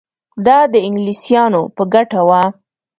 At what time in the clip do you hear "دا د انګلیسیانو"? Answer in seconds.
0.45-1.61